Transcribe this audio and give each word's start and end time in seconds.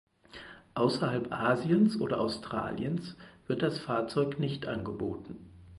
Außerhalb 0.73 1.31
Asiens 1.31 2.01
oder 2.01 2.21
Australiens 2.21 3.15
wird 3.45 3.61
das 3.61 3.77
Fahrzeug 3.77 4.39
nicht 4.39 4.65
angeboten. 4.65 5.51